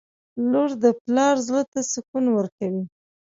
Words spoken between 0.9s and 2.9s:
پلار زړه ته سکون ورکوي.